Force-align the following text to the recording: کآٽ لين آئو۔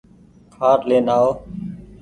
کآٽ 0.53 0.79
لين 0.89 1.05
آئو۔ 1.15 1.29